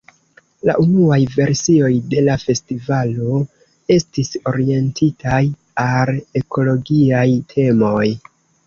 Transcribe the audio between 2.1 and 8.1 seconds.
de la festivalo estis orientitaj al ekologiaj temoj.